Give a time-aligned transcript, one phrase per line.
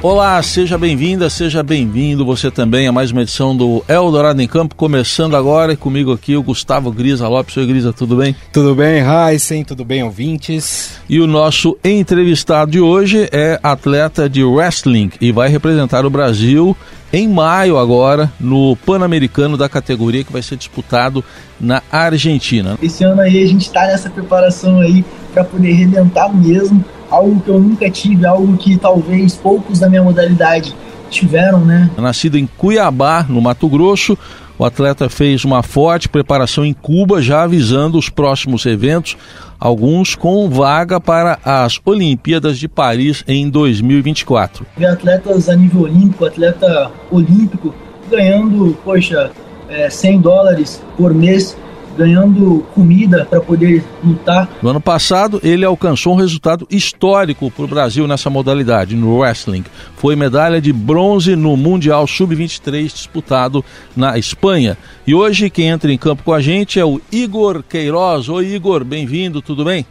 [0.00, 4.76] Olá, seja bem-vinda, seja bem-vindo você também a mais uma edição do Eldorado em Campo,
[4.76, 7.56] começando agora e comigo aqui o Gustavo Grisa Lopes.
[7.56, 8.36] Oi, Grisa, tudo bem?
[8.52, 11.00] Tudo bem, Heisen, tudo bem, ouvintes?
[11.08, 16.76] E o nosso entrevistado de hoje é atleta de wrestling e vai representar o Brasil
[17.12, 21.24] em maio agora no Pan-Americano da categoria que vai ser disputado
[21.60, 22.78] na Argentina.
[22.80, 25.04] Esse ano aí a gente está nessa preparação aí
[25.34, 30.02] para poder arrebentar mesmo algo que eu nunca tive, algo que talvez poucos da minha
[30.02, 30.74] modalidade
[31.10, 31.90] tiveram, né?
[31.96, 34.16] Nascido em Cuiabá, no Mato Grosso,
[34.58, 39.16] o atleta fez uma forte preparação em Cuba, já avisando os próximos eventos,
[39.58, 44.66] alguns com vaga para as Olimpíadas de Paris em 2024.
[44.76, 47.72] Ver atletas a nível olímpico, atleta olímpico,
[48.10, 49.30] ganhando, poxa,
[49.68, 51.56] é, 100 dólares por mês
[51.98, 54.48] ganhando comida para poder lutar.
[54.62, 59.64] No ano passado, ele alcançou um resultado histórico para o Brasil nessa modalidade, no wrestling.
[59.96, 63.64] Foi medalha de bronze no Mundial Sub-23 disputado
[63.96, 64.78] na Espanha.
[65.04, 68.28] E hoje quem entra em campo com a gente é o Igor Queiroz.
[68.28, 69.84] Oi, Igor, bem-vindo, tudo bem?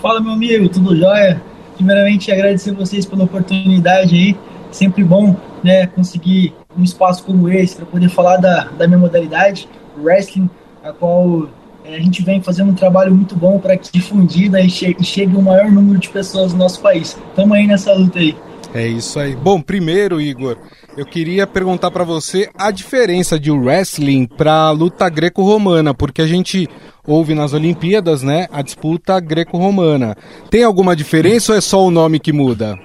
[0.00, 1.42] Fala, meu amigo, tudo jóia?
[1.76, 4.36] Primeiramente, agradecer vocês pela oportunidade aí.
[4.70, 9.68] Sempre bom né, conseguir um espaço como esse para poder falar da, da minha modalidade,
[9.98, 10.48] wrestling
[10.82, 11.48] a qual
[11.84, 15.04] é, a gente vem fazendo um trabalho muito bom para que difundida e, che e
[15.04, 17.18] chegue o maior número de pessoas no nosso país.
[17.28, 18.36] Estamos aí nessa luta aí.
[18.72, 19.34] É isso aí.
[19.34, 20.56] Bom, primeiro, Igor,
[20.96, 26.68] eu queria perguntar para você a diferença de wrestling para luta greco-romana, porque a gente
[27.04, 30.16] ouve nas Olimpíadas, né, a disputa greco-romana.
[30.48, 32.78] Tem alguma diferença ou é só o nome que muda?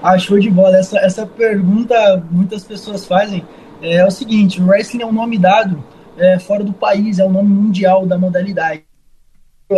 [0.00, 0.76] Ah, show de bola.
[0.76, 3.44] Essa, essa pergunta muitas pessoas fazem.
[3.82, 5.82] É, é o seguinte, o wrestling é um nome dado
[6.18, 8.82] é, fora do país, é o nome mundial da modalidade.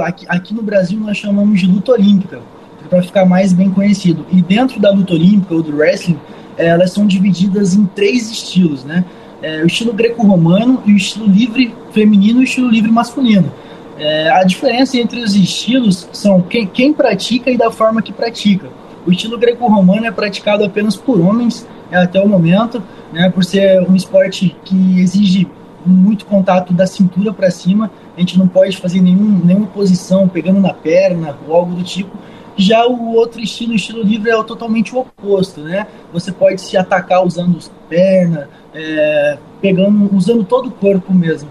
[0.01, 2.41] Aqui, aqui no Brasil nós chamamos de luta olímpica,
[2.89, 4.27] para ficar mais bem conhecido.
[4.31, 6.19] E dentro da luta olímpica ou do wrestling,
[6.57, 9.05] é, elas são divididas em três estilos, né?
[9.41, 13.53] É, o estilo greco-romano e o estilo livre feminino e o estilo livre masculino.
[13.99, 18.69] É, a diferença entre os estilos são quem, quem pratica e da forma que pratica.
[19.07, 22.83] O estilo greco-romano é praticado apenas por homens é, até o momento,
[23.13, 25.49] né, por ser um esporte que exige
[25.89, 30.61] muito contato da cintura para cima, a gente não pode fazer nenhum, nenhuma posição pegando
[30.61, 32.17] na perna ou algo do tipo.
[32.57, 35.87] Já o outro estilo, o estilo livre, é totalmente o oposto, né?
[36.13, 37.57] Você pode se atacar usando
[37.89, 41.49] perna, é, pegando, usando todo o corpo mesmo.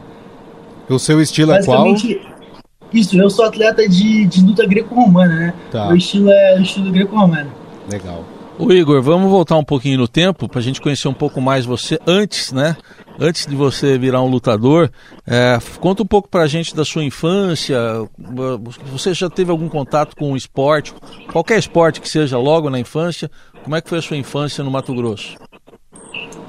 [0.89, 1.95] O seu estilo é qual?
[2.93, 5.53] Isso, eu sou atleta de, de luta greco-romana, né?
[5.71, 5.89] Tá.
[5.89, 7.51] O estilo é o estilo greco-romano.
[7.89, 8.23] Legal.
[8.59, 11.63] O Igor, vamos voltar um pouquinho no tempo para a gente conhecer um pouco mais
[11.63, 12.75] você antes, né?
[13.19, 14.91] Antes de você virar um lutador,
[15.25, 17.77] é, conta um pouco para a gente da sua infância.
[18.91, 20.93] Você já teve algum contato com o esporte,
[21.31, 23.29] qualquer esporte que seja logo na infância?
[23.63, 25.35] Como é que foi a sua infância no Mato Grosso?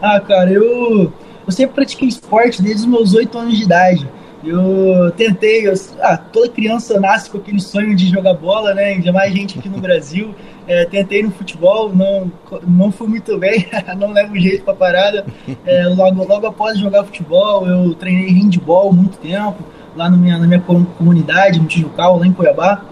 [0.03, 1.13] Ah, cara, eu,
[1.47, 4.09] eu sempre pratiquei esporte desde os meus oito anos de idade.
[4.45, 8.91] Eu tentei, eu, ah, toda criança nasce com aquele sonho de jogar bola, né?
[8.91, 10.35] Ainda mais gente aqui no Brasil.
[10.69, 12.31] É, tentei no futebol, não,
[12.67, 13.67] não fui muito bem,
[13.99, 15.25] não levo jeito pra parada.
[15.65, 19.65] É, logo, logo após jogar futebol, eu treinei handball muito tempo,
[19.97, 22.83] lá na minha, na minha comunidade, no Tijucal, lá em Cuiabá.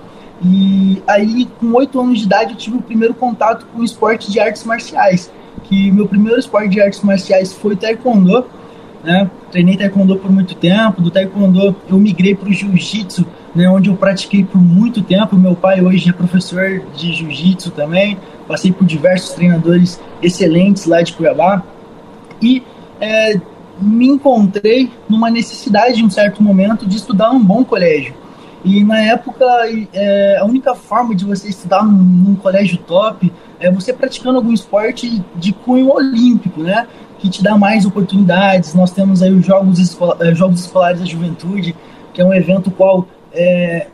[0.42, 4.40] E aí, com oito anos de idade, eu tive o primeiro contato com esporte de
[4.40, 5.30] artes marciais.
[5.64, 8.46] Que meu primeiro esporte de artes marciais foi taekwondo
[9.06, 9.30] né?
[9.52, 13.24] Treinei taekwondo por muito tempo, do taekwondo eu migrei para o jiu-jitsu,
[13.54, 15.36] né, onde eu pratiquei por muito tempo.
[15.36, 18.18] Meu pai hoje é professor de jiu-jitsu também.
[18.48, 21.62] Passei por diversos treinadores excelentes lá de Cuiabá
[22.42, 22.62] e
[23.00, 23.40] é,
[23.80, 28.14] me encontrei numa necessidade, em um certo momento, de estudar num bom colégio.
[28.64, 29.44] E na época,
[29.92, 34.52] é, a única forma de você estudar num, num, colégio top é você praticando algum
[34.52, 36.86] esporte de cunho olímpico, né?
[37.18, 38.74] Que te dá mais oportunidades.
[38.74, 41.74] Nós temos aí os Jogos, Escola, eh, Jogos Escolares da Juventude,
[42.12, 43.86] que é um evento qual é,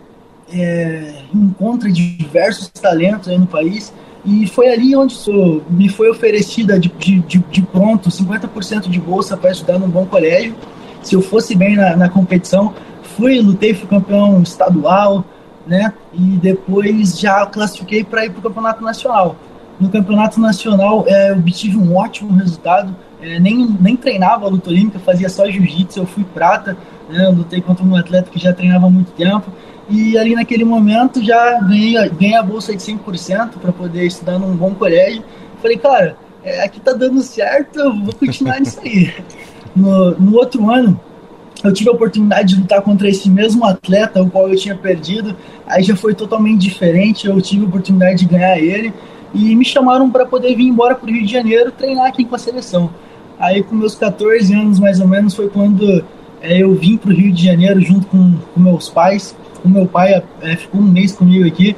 [0.52, 3.92] é, encontra diversos talentos aí no país.
[4.24, 9.36] E foi ali onde sou, me foi oferecida de, de, de pronto 50% de bolsa
[9.36, 10.54] para estudar num bom colégio.
[11.02, 12.72] Se eu fosse bem na, na competição,
[13.16, 15.24] fui, lutei, fui campeão estadual,
[15.66, 15.92] né?
[16.12, 19.36] E depois já classifiquei para ir para o campeonato nacional.
[19.80, 25.28] No campeonato nacional, é, obtive um ótimo resultado é, nem, nem treinava luta olímpica, fazia
[25.28, 26.76] só jiu-jitsu, eu fui prata,
[27.08, 29.50] né, eu lutei contra um atleta que já treinava há muito tempo,
[29.88, 34.56] E ali naquele momento já ganhei, ganhei a bolsa de 100% para poder estudar num
[34.56, 35.22] bom colégio.
[35.60, 39.12] Falei, cara, é, aqui tá dando certo, eu vou continuar nisso aí.
[39.74, 41.00] No, no outro ano,
[41.64, 45.34] eu tive a oportunidade de lutar contra esse mesmo atleta, o qual eu tinha perdido.
[45.66, 48.92] Aí já foi totalmente diferente, eu tive a oportunidade de ganhar ele.
[49.32, 52.34] E me chamaram para poder vir embora para o Rio de Janeiro treinar aqui com
[52.34, 52.90] a seleção.
[53.42, 56.04] Aí, com meus 14 anos mais ou menos, foi quando
[56.40, 59.34] é, eu vim para o Rio de Janeiro junto com, com meus pais.
[59.64, 61.74] O meu pai é, ficou um mês comigo aqui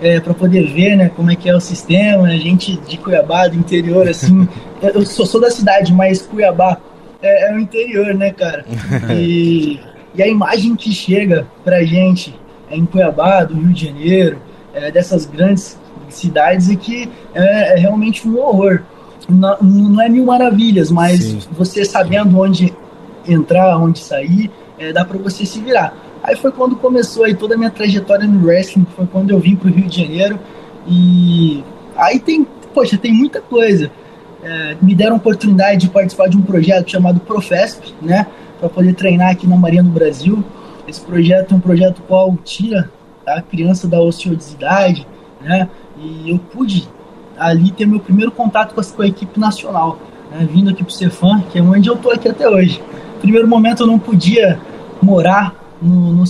[0.00, 2.28] é, para poder ver né, como é que é o sistema.
[2.28, 4.46] A gente de Cuiabá, do interior, assim.
[4.80, 6.78] eu sou, sou da cidade, mas Cuiabá
[7.20, 8.64] é, é o interior, né, cara?
[9.10, 9.80] E,
[10.14, 12.32] e, a imagem que chega pra gente
[12.70, 14.38] é em Cuiabá, do Rio de Janeiro,
[14.72, 15.76] é, dessas grandes
[16.08, 18.82] cidades, é que é realmente um horror.
[19.28, 21.40] Não, não, é mil maravilhas, mas Sim.
[21.52, 22.72] você sabendo onde
[23.26, 25.94] entrar, onde sair, é, dá para você se virar.
[26.22, 29.54] Aí foi quando começou aí toda a minha trajetória no wrestling, foi quando eu vim
[29.54, 30.38] pro Rio de Janeiro
[30.86, 31.62] e
[31.96, 33.90] aí tem, poxa, tem muita coisa
[34.42, 38.26] é, me deram a oportunidade de participar de um projeto chamado Profesp, né,
[38.58, 40.44] para poder treinar aqui na Marinha do Brasil.
[40.86, 42.90] Esse projeto é um projeto qual tira
[43.26, 45.06] a criança da ociosidade,
[45.40, 46.88] né, e eu pude
[47.38, 49.98] ali ter meu primeiro contato com a, com a equipe nacional,
[50.30, 52.82] né, vindo aqui para o Cefam, que é onde eu estou aqui até hoje.
[53.20, 54.60] Primeiro momento eu não podia
[55.00, 56.24] morar no, no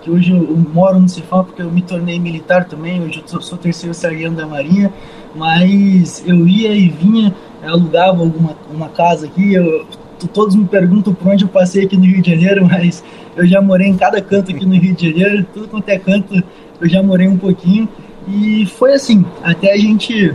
[0.00, 3.28] que hoje eu, eu, moro no Cefam porque eu me tornei militar também, hoje eu
[3.28, 4.92] sou, sou terceiro sargento da Marinha,
[5.34, 9.86] mas eu ia e vinha, alugava alguma uma casa aqui, eu,
[10.32, 13.04] todos me perguntam por onde eu passei aqui no Rio de Janeiro, mas
[13.36, 16.42] eu já morei em cada canto aqui no Rio de Janeiro, tudo quanto é canto
[16.80, 17.88] eu já morei um pouquinho,
[18.28, 20.34] e foi assim, até a gente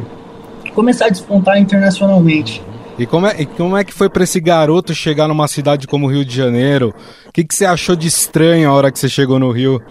[0.74, 2.62] começar a despontar internacionalmente.
[2.98, 6.06] E como é, e como é que foi para esse garoto chegar numa cidade como
[6.06, 6.94] o Rio de Janeiro?
[7.28, 9.82] O que, que você achou de estranho a hora que você chegou no Rio?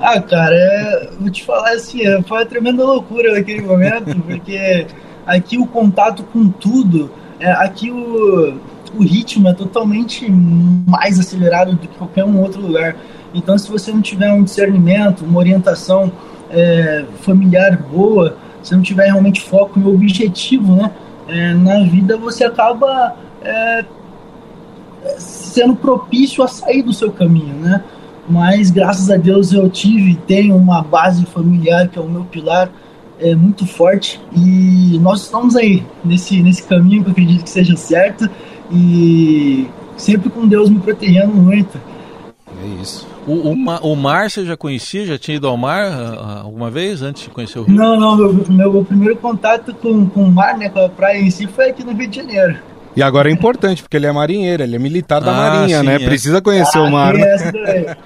[0.00, 4.86] Ah, cara, é, vou te falar assim, é, foi uma tremenda loucura naquele momento, porque
[5.26, 7.10] aqui o contato com tudo,
[7.40, 8.58] é, aqui o,
[8.96, 12.96] o ritmo é totalmente mais acelerado do que qualquer um outro lugar.
[13.32, 16.12] Então, se você não tiver um discernimento, uma orientação
[16.54, 20.90] é, familiar boa, se não tiver realmente foco e objetivo, né?
[21.28, 23.84] é, na vida você acaba é,
[25.18, 27.82] sendo propício a sair do seu caminho, né?
[28.28, 32.70] Mas graças a Deus eu tive, tenho uma base familiar que é o meu pilar
[33.20, 37.76] é muito forte e nós estamos aí nesse nesse caminho que eu acredito que seja
[37.76, 38.28] certo
[38.72, 41.78] e sempre com Deus me protegendo muito.
[42.64, 43.06] É isso.
[43.26, 45.04] O, o, o, mar você já conhecia?
[45.04, 47.76] Já tinha ido ao mar uh, alguma vez antes de conhecer o Rio?
[47.76, 48.16] Não, não.
[48.16, 51.46] Meu, meu, meu, primeiro contato com, com o mar, né, com a praia em si,
[51.46, 52.56] foi aqui no Rio de Janeiro.
[52.96, 55.86] E agora é importante, porque ele é marinheiro, ele é militar da ah, Marinha, sim,
[55.86, 55.94] né?
[55.96, 55.98] É.
[55.98, 57.12] Precisa conhecer ah, o mar.
[57.12, 57.96] Né?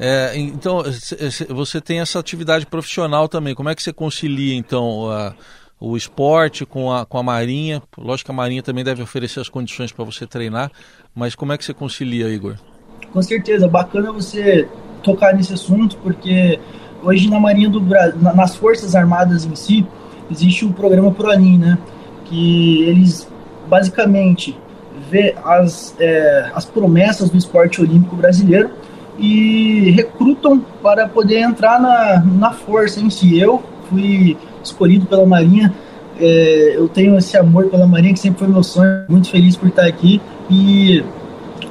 [0.00, 0.82] É, então,
[1.50, 3.54] você tem essa atividade profissional também.
[3.54, 5.34] Como é que você concilia, então, a,
[5.78, 7.82] o esporte com a, com a Marinha?
[7.96, 10.72] Lógico que a Marinha também deve oferecer as condições para você treinar,
[11.14, 12.56] mas como é que você concilia, Igor?
[13.14, 14.66] Com certeza, bacana você
[15.00, 16.58] tocar nesse assunto, porque
[17.00, 19.86] hoje na Marinha do Brasil, nas Forças Armadas em si,
[20.28, 21.78] existe o programa ProAnim, né?
[22.24, 23.28] Que eles
[23.68, 24.58] basicamente
[25.08, 28.70] vê as, é, as promessas do esporte olímpico brasileiro
[29.16, 33.38] e recrutam para poder entrar na, na força em si.
[33.38, 35.72] Eu fui escolhido pela Marinha,
[36.18, 39.68] é, eu tenho esse amor pela Marinha que sempre foi meu sonho, muito feliz por
[39.68, 41.04] estar aqui e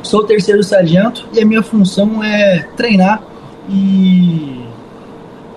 [0.04, 3.24] Sou o terceiro sargento e a minha função é treinar
[3.70, 4.66] e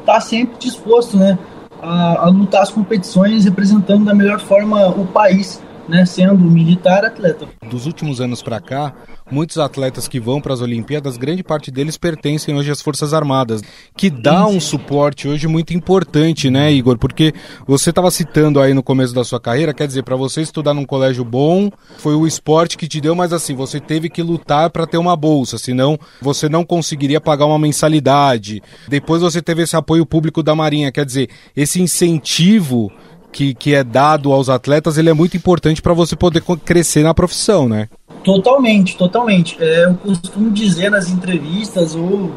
[0.01, 1.37] estar tá sempre disposto né,
[1.83, 7.47] a, a lutar as competições representando da melhor forma o país né, sendo militar atleta.
[7.71, 8.95] Dos últimos anos para cá,
[9.31, 13.63] muitos atletas que vão para as Olimpíadas, grande parte deles pertencem hoje às Forças Armadas,
[13.97, 16.99] que dá um suporte hoje muito importante, né, Igor?
[16.99, 17.33] Porque
[17.67, 20.85] você estava citando aí no começo da sua carreira, quer dizer, para você estudar num
[20.85, 24.87] colégio bom, foi o esporte que te deu, mas assim, você teve que lutar para
[24.87, 28.63] ter uma bolsa, senão você não conseguiria pagar uma mensalidade.
[28.89, 32.93] Depois você teve esse apoio público da Marinha, quer dizer, esse incentivo
[33.37, 37.13] que, que é dado aos atletas, ele é muito importante para você poder crescer na
[37.13, 37.87] profissão, né?
[38.25, 39.59] Totalmente, totalmente.
[39.61, 42.33] É, eu costumo dizer nas entrevistas ou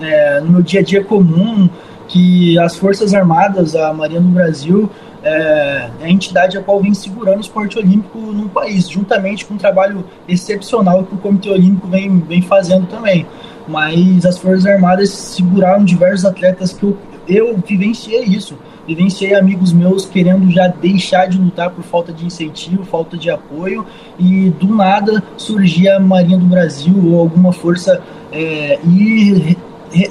[0.00, 1.68] é, no meu dia a dia comum
[2.06, 4.88] que as Forças Armadas, a Marinha do Brasil,
[5.20, 9.54] é, é a entidade a qual vem segurando o esporte olímpico no país, juntamente com
[9.54, 13.26] um trabalho excepcional que o Comitê Olímpico vem, vem fazendo também.
[13.66, 20.04] Mas as Forças Armadas seguraram diversos atletas que eu, eu vivenciei isso vivenciei amigos meus
[20.04, 23.86] querendo já deixar de lutar por falta de incentivo, falta de apoio,
[24.18, 28.02] e do nada surgia a Marinha do Brasil ou alguma força
[28.32, 29.56] é, e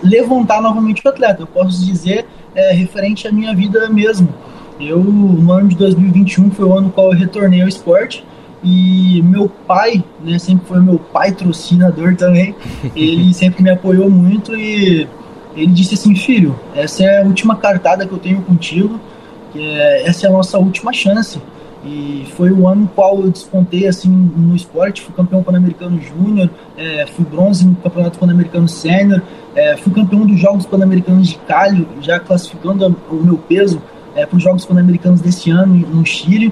[0.04, 1.44] levantar novamente o atleta.
[1.44, 4.30] Eu posso dizer é, referente à minha vida mesmo.
[4.80, 8.26] Eu, no ano de 2021, foi o ano no qual eu retornei ao esporte.
[8.64, 12.56] E meu pai, né, sempre foi meu pai patrocinador também.
[12.96, 15.08] Ele sempre me apoiou muito e
[15.56, 19.00] ele disse assim: Filho, essa é a última cartada que eu tenho contigo,
[19.56, 21.40] é, essa é a nossa última chance.
[21.86, 26.50] E foi o ano no qual eu despontei assim no esporte, fui campeão pan-americano júnior,
[26.76, 29.22] é, fui bronze no campeonato pan-americano sênior,
[29.56, 33.80] é, fui campeão dos Jogos Pan-Americanos de Cali, já classificando o meu peso
[34.16, 36.52] é, para os Jogos Pan-Americanos desse ano no Chile.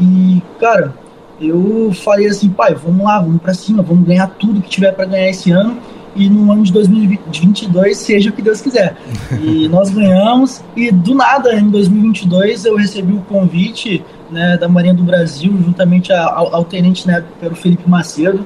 [0.00, 0.92] E, cara,
[1.40, 5.04] eu falei assim, pai, vamos lá, vamos para cima, vamos ganhar tudo que tiver para
[5.04, 5.78] ganhar esse ano
[6.14, 8.96] e no ano de 2022 seja o que Deus quiser.
[9.42, 14.94] E nós ganhamos e do nada em 2022 eu recebi o convite né, da Marinha
[14.94, 18.44] do Brasil juntamente ao, ao tenente né, pelo Felipe Macedo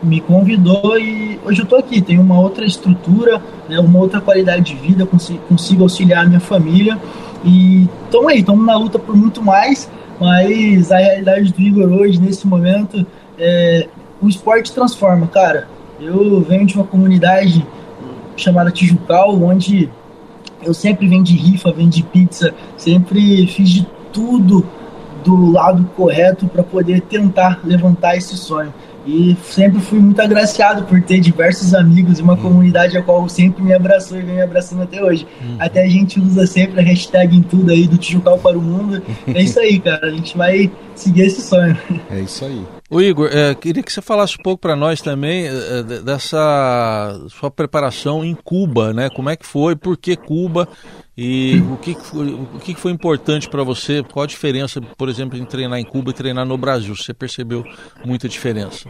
[0.00, 2.00] me convidou e hoje eu estou aqui.
[2.00, 6.40] Tenho uma outra estrutura, né, uma outra qualidade de vida, consigo, consigo auxiliar a minha
[6.40, 6.96] família
[7.44, 9.90] e estamos aí, estamos na luta por muito mais.
[10.20, 13.06] Mas a realidade do Igor hoje, nesse momento,
[13.38, 13.88] é,
[14.20, 17.66] o esporte transforma, cara eu venho de uma comunidade
[18.36, 19.90] chamada Tijucal, onde
[20.62, 24.66] eu sempre vendi rifa, vendi pizza, sempre fiz de tudo
[25.24, 28.72] do lado correto para poder tentar levantar esse sonho.
[29.06, 32.36] E sempre fui muito agraciado por ter diversos amigos e uma hum.
[32.36, 35.26] comunidade a qual sempre me abraçou e vem me abraçando até hoje.
[35.42, 35.56] Hum.
[35.58, 39.02] Até a gente usa sempre a hashtag em tudo aí do Tijucal para o mundo.
[39.26, 40.06] É isso aí, cara.
[40.06, 41.76] A gente vai seguir esse sonho.
[42.10, 42.77] É isso aí.
[42.90, 47.50] O Igor, é, queria que você falasse um pouco para nós também é, dessa sua
[47.50, 49.10] preparação em Cuba, né?
[49.10, 50.66] Como é que foi, por que Cuba
[51.16, 54.02] e o que, foi, o que foi importante para você?
[54.02, 56.96] Qual a diferença, por exemplo, em treinar em Cuba e treinar no Brasil?
[56.96, 57.62] Você percebeu
[58.06, 58.88] muita diferença?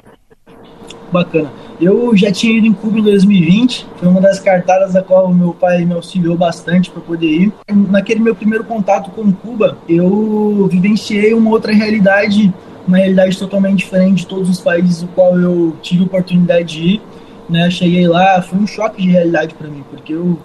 [1.11, 1.51] Bacana.
[1.81, 5.53] Eu já tinha ido em Cuba em 2020, foi uma das cartadas a qual meu
[5.55, 7.53] pai me auxiliou bastante para poder ir.
[7.69, 12.55] Naquele meu primeiro contato com Cuba, eu vivenciei uma outra realidade
[12.89, 17.03] uma realidade totalmente diferente de todos os países no qual eu tive oportunidade de ir.
[17.49, 17.71] Né?
[17.71, 20.39] Cheguei lá, foi um choque de realidade para mim, porque eu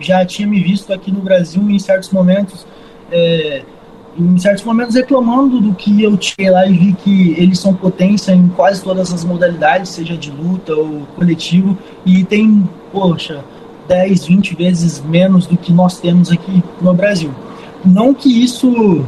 [0.00, 2.66] já tinha me visto aqui no Brasil em certos momentos,
[3.12, 3.62] é,
[4.18, 8.32] em certos momentos reclamando do que eu cheguei lá e vi que eles são potência
[8.32, 13.44] em quase todas as modalidades, seja de luta ou coletivo, e tem, poxa,
[13.88, 17.30] 10, 20 vezes menos do que nós temos aqui no Brasil.
[17.84, 19.04] Não que isso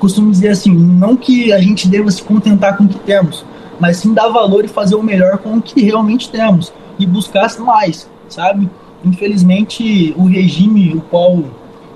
[0.00, 3.44] costumo dizer assim, não que a gente deva se contentar com o que temos,
[3.78, 7.48] mas sim dar valor e fazer o melhor com o que realmente temos e buscar
[7.58, 8.68] mais, sabe?
[9.04, 11.42] Infelizmente, o regime o qual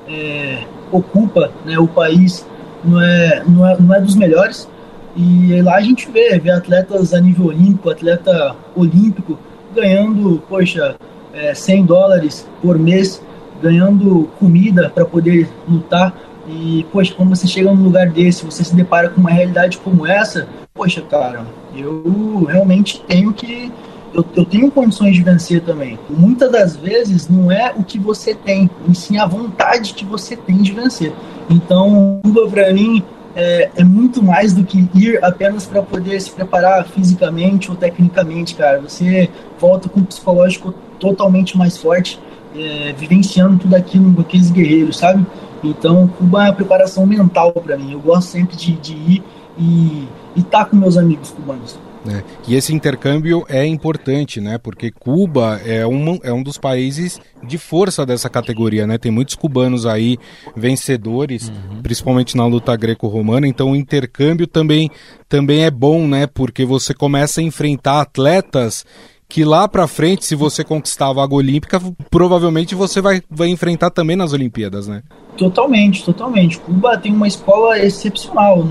[0.09, 2.47] é, ocupa né, o país
[2.85, 4.69] não é, não, é, não é dos melhores.
[5.17, 9.39] E lá a gente vê, vê atletas a nível olímpico, atleta olímpico,
[9.75, 10.97] ganhando, poxa,
[11.33, 13.23] é, 100 dólares por mês,
[13.63, 16.15] ganhando comida para poder lutar.
[16.47, 20.07] E, poxa, quando você chega num lugar desse, você se depara com uma realidade como
[20.07, 23.73] essa, poxa, cara, eu realmente tenho que.
[24.13, 25.99] Eu, eu tenho condições de vencer também.
[26.09, 30.37] Muitas das vezes não é o que você tem, e sim a vontade que você
[30.37, 31.13] tem de vencer.
[31.51, 33.03] Então, Cuba para mim
[33.35, 38.55] é, é, muito mais do que ir apenas para poder se preparar fisicamente ou tecnicamente,
[38.55, 38.81] cara.
[38.81, 42.19] Você volta com o psicológico totalmente mais forte,
[42.57, 45.27] é, vivenciando tudo aquilo com aqueles guerreiros, sabe?
[45.69, 47.93] Então, Cuba é uma preparação mental para mim.
[47.93, 49.23] Eu gosto sempre de, de ir
[49.59, 51.79] e estar tá com meus amigos cubanos.
[52.07, 52.23] É.
[52.47, 54.59] E esse intercâmbio é importante, né?
[54.59, 58.99] Porque Cuba é um, é um dos países de força dessa categoria, né?
[58.99, 60.19] Tem muitos cubanos aí
[60.55, 61.83] vencedores, uhum.
[61.83, 63.49] principalmente na luta greco-romana.
[63.49, 64.91] Então o intercâmbio também,
[65.29, 66.27] também é bom, né?
[66.27, 68.85] Porque você começa a enfrentar atletas
[69.29, 73.91] que lá para frente, se você conquistar a vaga olímpica, provavelmente você vai, vai enfrentar
[73.91, 75.03] também nas Olimpíadas, né?
[75.37, 76.59] Totalmente, totalmente.
[76.61, 78.65] Cuba tem uma escola excepcional.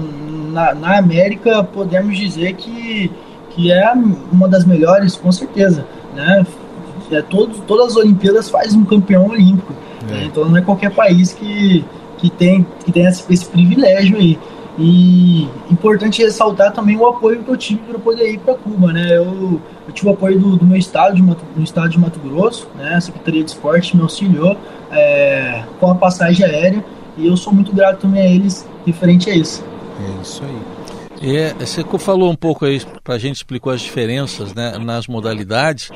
[0.52, 3.12] Na, na América, podemos dizer que,
[3.52, 3.92] que é
[4.32, 5.86] uma das melhores, com certeza.
[6.16, 6.46] Né?
[7.12, 9.74] É, todo, todas as Olimpíadas faz um campeão olímpico.
[10.08, 10.12] É.
[10.12, 10.24] Né?
[10.26, 11.84] Então não é qualquer país que,
[12.20, 14.40] que tem, que tem esse, esse privilégio aí.
[14.78, 19.18] E importante ressaltar também o apoio que eu tive para poder ir para Cuba, né?
[19.18, 22.20] Eu, eu, tive o apoio do, do meu estado, de Mato, do estado de Mato
[22.20, 22.96] Grosso, né?
[22.96, 24.58] A Secretaria de Esporte me auxiliou
[24.92, 26.84] é, com a passagem aérea
[27.18, 29.64] e eu sou muito grato também a eles referente a isso.
[30.00, 30.73] É isso aí.
[31.24, 35.90] É, você falou um pouco aí para a gente explicou as diferenças né, nas modalidades.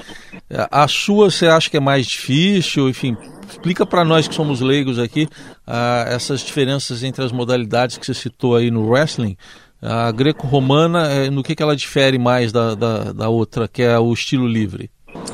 [0.72, 2.88] A sua você acha que é mais difícil?
[2.88, 3.18] Enfim,
[3.50, 5.28] explica para nós que somos leigos aqui
[5.68, 9.36] uh, essas diferenças entre as modalidades que você citou aí no wrestling.
[9.82, 14.00] A greco-romana, eh, no que, que ela difere mais da, da, da outra, que é
[14.00, 14.90] o estilo livre?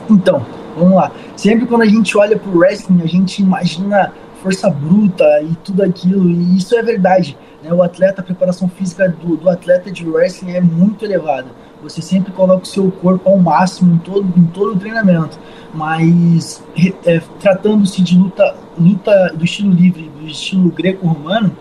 [0.09, 0.45] Então,
[0.75, 1.12] vamos lá.
[1.38, 6.29] Sempre quando a gente olha pro wrestling, a gente imagina força bruta e tudo aquilo,
[6.29, 7.38] e isso é verdade.
[7.63, 7.74] Né?
[7.74, 11.48] O atleta, a preparação física do, do atleta de wrestling é muito elevada.
[11.82, 15.39] Você sempre coloca o seu corpo ao máximo em todo, em todo o treinamento.
[15.74, 16.63] Mas
[17.05, 21.55] é, tratando-se de luta, luta do estilo livre, do estilo greco-romano,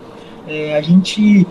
[0.47, 1.47] é, a gente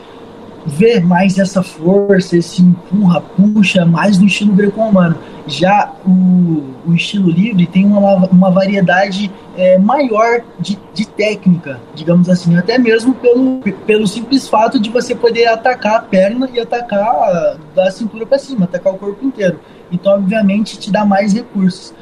[0.66, 5.18] vê mais essa força, esse empurra, puxa, mais no estilo greco-romano.
[5.46, 12.28] Já o, o, estilo livre tem uma, uma variedade é, maior de, de técnica, digamos
[12.28, 17.56] assim, até mesmo pelo, pelo simples fato de você poder atacar a perna e atacar
[17.74, 19.58] da cintura para cima, atacar o corpo inteiro.
[19.90, 21.92] Então, obviamente, te dá mais recursos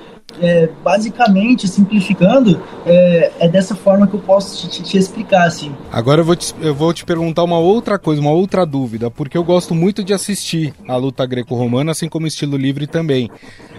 [0.40, 5.72] é, basicamente, simplificando, é, é, dessa forma que eu posso te, te, explicar, assim.
[5.90, 9.36] Agora eu vou, te, eu vou te perguntar uma outra coisa, uma outra dúvida, porque
[9.36, 13.30] eu gosto muito de assistir a luta greco-romana, assim como estilo livre também.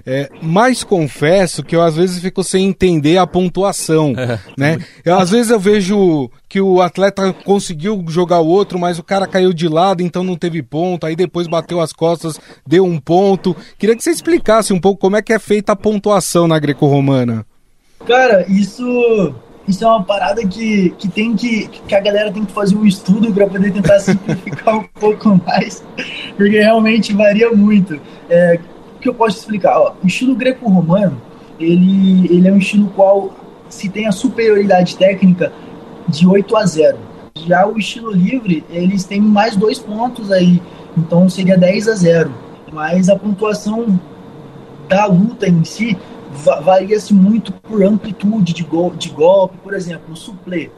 [0.06, 4.40] É, mas confesso que eu às vezes fico sem entender a pontuação, é.
[4.58, 4.78] né?
[5.06, 9.26] Eu, às vezes eu vejo que o atleta conseguiu jogar o outro, mas o cara
[9.26, 13.56] caiu de lado, então não teve ponto, aí depois bateu as costas, deu um ponto.
[13.80, 17.46] Queria que você explicasse um pouco como é que é feita a pontuação na greco-romana.
[18.06, 19.34] Cara, isso
[19.66, 22.86] isso é uma parada que, que tem que, que a galera tem que fazer um
[22.86, 25.82] estudo para poder tentar simplificar um pouco mais,
[26.36, 27.98] porque realmente varia muito.
[28.30, 28.60] É,
[29.00, 29.80] que eu posso explicar?
[29.80, 31.22] Ó, o estilo greco-romano,
[31.58, 33.34] ele, ele é um estilo qual
[33.70, 35.54] se tem a superioridade técnica
[36.12, 36.98] de 8 a 0.
[37.46, 40.62] Já o estilo livre, eles têm mais dois pontos aí,
[40.98, 42.32] então seria 10 a 0.
[42.72, 44.00] Mas a pontuação
[44.88, 45.98] da luta em si
[46.64, 50.70] varia-se muito por amplitude de, gol, de golpe, por exemplo, o suplê.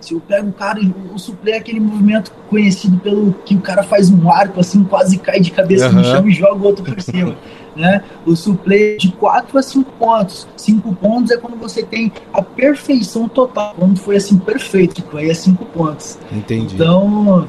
[0.00, 0.80] Se eu pego o cara,
[1.14, 5.16] o suplê é aquele movimento conhecido pelo que o cara faz um arco assim, quase
[5.18, 5.94] cai de cabeça uhum.
[5.94, 7.36] no chão e joga o outro por cima.
[7.76, 8.02] né?
[8.26, 10.48] O suplê de 4 a 5 pontos.
[10.56, 13.74] 5 pontos é quando você tem a perfeição total.
[13.78, 16.18] Quando foi assim perfeito, tipo, aí é 5 pontos.
[16.30, 16.74] Entendi.
[16.74, 17.48] Então,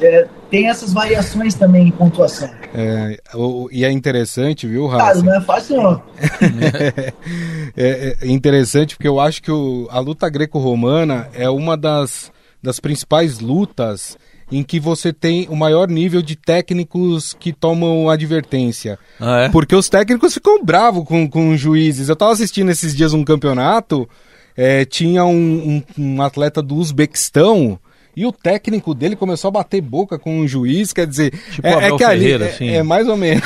[0.00, 2.50] é, tem essas variações também em pontuação.
[2.74, 5.04] É, o, e é interessante, viu, Rafa?
[5.04, 6.02] Claro, não é fácil não.
[7.76, 12.80] é, é, interessante porque eu acho que o, a luta greco-romana é uma das, das
[12.80, 14.16] principais lutas
[14.52, 18.98] em que você tem o maior nível de técnicos que tomam advertência.
[19.18, 19.48] Ah, é?
[19.48, 22.08] Porque os técnicos ficam bravos com, com os juízes.
[22.08, 24.06] Eu estava assistindo esses dias um campeonato,
[24.54, 27.78] é, tinha um, um, um, atleta do Uzbequistão.
[28.14, 31.88] E o técnico dele começou a bater boca com o juiz, quer dizer, tipo é,
[31.88, 32.68] é que ali Ferreira, assim.
[32.68, 33.42] é, mais ou menos.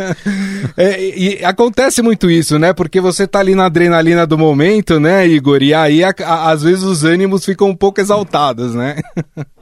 [0.78, 2.72] é, e acontece muito isso, né?
[2.72, 5.62] Porque você tá ali na adrenalina do momento, né, Igor?
[5.62, 8.96] E aí, a, a, às vezes, os ânimos ficam um pouco exaltados, né?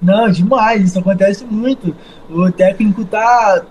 [0.00, 1.94] Não, demais, isso acontece muito.
[2.28, 3.62] O técnico tá.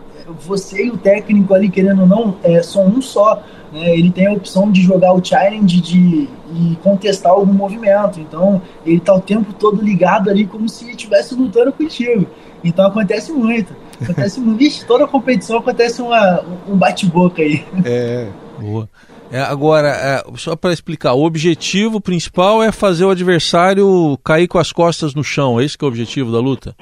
[0.41, 3.43] Você e o técnico ali, querendo ou não, é só um só.
[3.71, 3.95] Né?
[3.95, 8.19] Ele tem a opção de jogar o challenge de, e contestar algum movimento.
[8.19, 12.25] Então, ele tá o tempo todo ligado ali como se estivesse lutando contigo.
[12.63, 13.75] Então acontece muito.
[14.01, 14.57] Acontece muito.
[14.57, 17.63] Vixe, toda competição acontece uma, um bate-boca aí.
[17.85, 18.27] É.
[18.59, 18.89] Boa.
[19.31, 24.59] É, agora, é, só para explicar, o objetivo principal é fazer o adversário cair com
[24.59, 26.75] as costas no chão, é esse que é o objetivo da luta?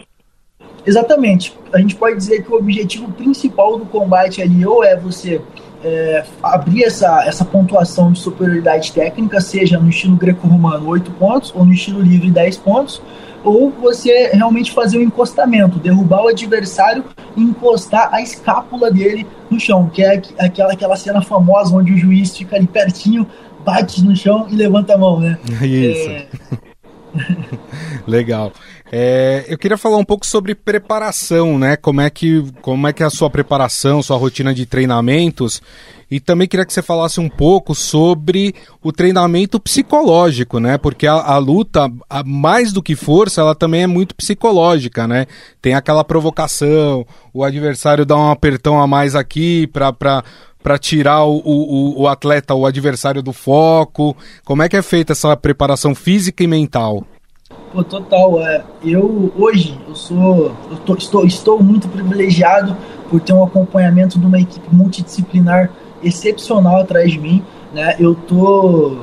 [0.85, 1.57] Exatamente.
[1.73, 5.41] A gente pode dizer que o objetivo principal do combate ali ou é você
[5.83, 11.65] é, abrir essa, essa pontuação de superioridade técnica, seja no estilo greco-romano 8 pontos ou
[11.65, 13.01] no estilo livre 10 pontos,
[13.43, 17.03] ou você realmente fazer o um encostamento, derrubar o adversário
[17.35, 21.97] e encostar a escápula dele no chão, que é aquela, aquela cena famosa onde o
[21.97, 23.27] juiz fica ali pertinho,
[23.63, 25.37] bate no chão e levanta a mão, né?
[25.61, 26.09] Isso.
[26.09, 26.27] É...
[28.07, 28.51] Legal.
[28.95, 31.75] É, eu queria falar um pouco sobre preparação, né?
[31.75, 35.63] Como é que como é que é a sua preparação, sua rotina de treinamentos
[36.11, 38.53] e também queria que você falasse um pouco sobre
[38.83, 40.77] o treinamento psicológico, né?
[40.77, 45.25] Porque a, a luta, a, mais do que força, ela também é muito psicológica, né?
[45.59, 47.03] Tem aquela provocação,
[47.33, 49.91] o adversário dá um apertão a mais aqui para
[50.61, 54.15] para tirar o, o, o atleta, o adversário do foco?
[54.45, 57.03] Como é que é feita essa preparação física e mental?
[57.73, 58.39] Pô, total.
[58.45, 62.77] É, eu hoje eu sou, eu tô, estou, estou muito privilegiado
[63.09, 65.71] por ter um acompanhamento de uma equipe multidisciplinar
[66.03, 67.95] excepcional atrás de mim, né?
[67.99, 68.97] Eu tô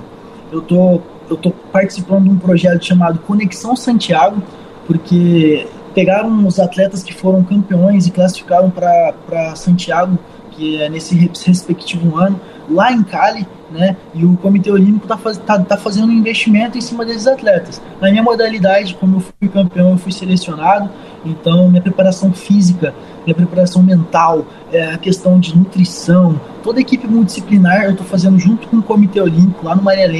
[0.52, 4.40] eu tô eu tô participando de um projeto chamado Conexão Santiago,
[4.86, 10.16] porque pegaram os atletas que foram campeões e classificaram para Santiago,
[10.60, 11.14] que é nesse
[11.46, 13.96] respectivo ano, lá em Cali, né?
[14.14, 17.80] E o Comitê Olímpico está faz, tá, tá fazendo um investimento em cima desses atletas.
[17.98, 20.90] Na minha modalidade, como eu fui campeão, eu fui selecionado,
[21.24, 22.94] então minha preparação física,
[23.24, 28.38] minha preparação mental, é, a questão de nutrição, toda a equipe multidisciplinar eu estou fazendo
[28.38, 30.10] junto com o Comitê Olímpico lá no Maria.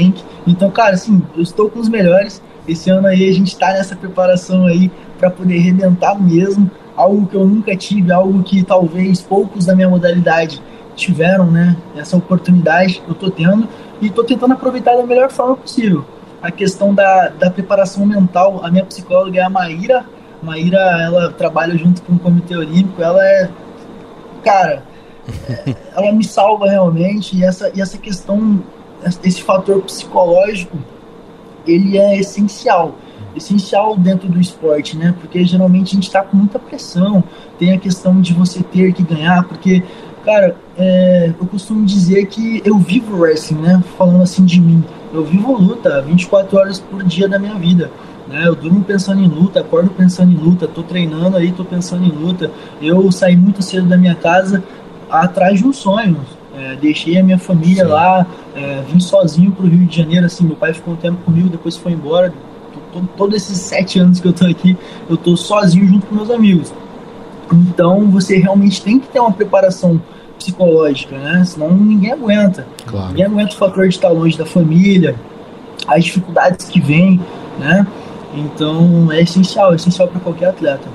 [0.46, 2.40] Então, cara, assim, eu estou com os melhores.
[2.66, 7.34] Esse ano aí a gente está nessa preparação aí para poder arrebentar mesmo, algo que
[7.34, 10.60] eu nunca tive, algo que talvez poucos da minha modalidade
[10.94, 11.76] tiveram, né?
[11.96, 13.66] Essa oportunidade eu tô tendo
[14.00, 16.04] e tô tentando aproveitar da melhor forma possível.
[16.42, 20.04] A questão da, da preparação mental, a minha psicóloga é a Maíra.
[20.42, 23.50] Maíra, ela trabalha junto com o Comitê Olímpico, ela é.
[24.42, 24.82] Cara,
[25.94, 27.36] ela me salva realmente.
[27.36, 28.62] E essa, e essa questão,
[29.22, 30.78] esse fator psicológico,
[31.66, 32.94] ele é essencial
[33.36, 35.14] essencial dentro do esporte, né?
[35.20, 37.22] Porque geralmente a gente está com muita pressão,
[37.58, 39.82] tem a questão de você ter que ganhar, porque
[40.24, 43.82] Cara, é, eu costumo dizer que eu vivo wrestling, né?
[43.96, 44.84] Falando assim de mim.
[45.12, 47.90] Eu vivo luta 24 horas por dia da minha vida.
[48.28, 48.46] Né?
[48.46, 52.10] Eu durmo pensando em luta, acordo pensando em luta, tô treinando aí, tô pensando em
[52.10, 52.50] luta.
[52.82, 54.62] Eu saí muito cedo da minha casa
[55.10, 56.18] atrás de um sonho.
[56.54, 57.90] É, deixei a minha família Sim.
[57.90, 61.48] lá, é, vim sozinho pro Rio de Janeiro, assim, meu pai ficou um tempo comigo,
[61.48, 62.32] depois foi embora.
[63.16, 64.76] Todos esses sete anos que eu tô aqui,
[65.08, 66.72] eu tô sozinho junto com meus amigos.
[67.52, 70.00] Então você realmente tem que ter uma preparação
[70.38, 71.44] psicológica, né?
[71.44, 72.66] Senão ninguém aguenta.
[72.86, 73.08] Claro.
[73.08, 75.14] Ninguém aguenta o fator de estar longe da família,
[75.86, 77.20] as dificuldades que vêm,
[77.58, 77.86] né?
[78.34, 80.88] Então é essencial, é essencial para qualquer atleta.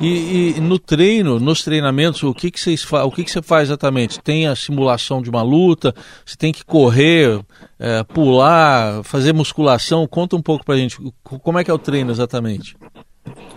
[0.00, 3.68] E, e, no treino, nos treinamentos, o que que vocês o que que você faz
[3.68, 4.20] exatamente?
[4.20, 5.92] Tem a simulação de uma luta?
[6.24, 7.40] Você tem que correr,
[7.78, 10.06] é, pular, fazer musculação?
[10.06, 10.98] Conta um pouco pra gente.
[11.22, 12.76] Como é que é o treino exatamente?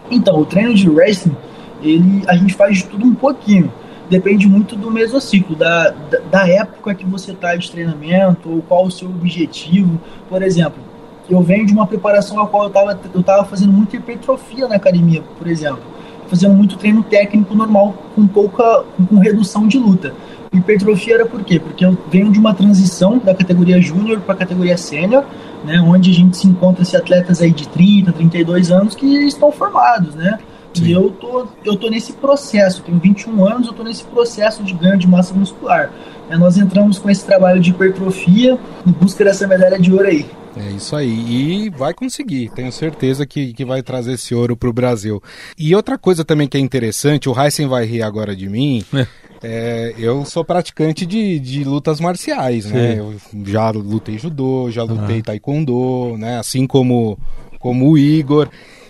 [0.09, 1.35] Então, o treino de wrestling
[1.81, 3.71] ele, a gente faz de tudo um pouquinho.
[4.09, 8.85] Depende muito do mesociclo, da, da, da época que você está de treinamento, ou qual
[8.85, 9.99] o seu objetivo.
[10.27, 10.83] Por exemplo,
[11.29, 14.75] eu venho de uma preparação a qual eu estava eu tava fazendo muita hipertrofia na
[14.75, 15.81] academia, por exemplo.
[16.27, 20.13] Fazendo muito treino técnico normal, com pouca com redução de luta.
[20.53, 21.59] Hipertrofia era por quê?
[21.59, 25.23] Porque eu venho de uma transição da categoria júnior para a categoria sênior,
[25.63, 29.49] né, onde a gente se encontra se atletas aí de 30, 32 anos que estão
[29.49, 30.39] formados, né?
[30.73, 30.85] Sim.
[30.85, 34.73] E eu tô, eu tô nesse processo, tenho 21 anos, eu tô nesse processo de
[34.73, 35.89] ganho de massa muscular.
[36.29, 40.25] É, nós entramos com esse trabalho de hipertrofia em busca dessa medalha de ouro aí.
[40.55, 41.65] É isso aí.
[41.65, 42.49] E vai conseguir.
[42.49, 45.21] Tenho certeza que, que vai trazer esse ouro para o Brasil.
[45.57, 48.83] E outra coisa também que é interessante, o Heisen vai rir agora de mim.
[48.93, 49.07] É.
[49.43, 52.99] É, eu sou praticante de, de lutas marciais, né?
[52.99, 56.37] Eu já lutei judô, já lutei taekwondo, né?
[56.37, 57.17] Assim como,
[57.57, 58.49] como o Igor.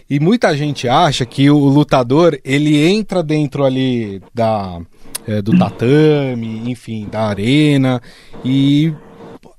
[0.09, 4.81] E muita gente acha que o lutador ele entra dentro ali da
[5.25, 8.01] é, do tatame, enfim, da arena
[8.43, 8.93] e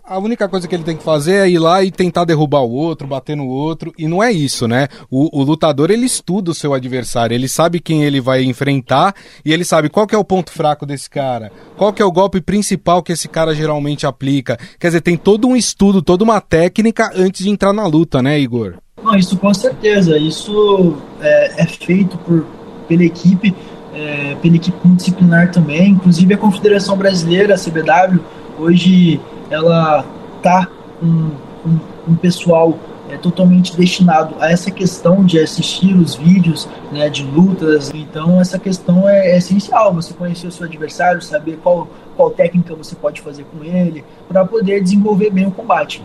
[0.04, 2.72] a única coisa que ele tem que fazer é ir lá e tentar derrubar o
[2.72, 4.88] outro, bater no outro, e não é isso, né?
[5.10, 9.52] O, o, lutador ele estuda o seu adversário, ele sabe quem ele vai enfrentar e
[9.52, 12.40] ele sabe qual que é o ponto fraco desse cara, qual que é o golpe
[12.40, 14.58] principal que esse cara geralmente aplica.
[14.78, 18.38] Quer dizer, tem todo um estudo, toda uma técnica antes de entrar na luta, né,
[18.38, 18.74] Igor?
[19.02, 20.16] Não, isso com certeza.
[20.18, 22.46] Isso é, é feito por,
[22.88, 23.54] pela equipe,
[23.94, 25.90] é, pela equipe multidisciplinar também.
[25.90, 28.20] Inclusive a Confederação Brasileira, a CBW,
[28.58, 29.20] hoje
[29.52, 30.04] ela
[30.42, 30.66] tá
[30.98, 31.30] com,
[31.62, 31.78] com
[32.12, 37.92] um pessoal é, totalmente destinado a essa questão de assistir os vídeos né, de lutas.
[37.94, 39.92] Então essa questão é, é essencial.
[39.94, 44.44] Você conhecer o seu adversário, saber qual, qual técnica você pode fazer com ele, para
[44.44, 46.02] poder desenvolver bem o combate.